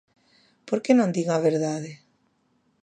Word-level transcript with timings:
¿Por 0.67 0.79
que 0.83 0.91
non 0.97 1.13
din 1.15 1.27
a 1.35 1.39
verdade? 1.47 1.91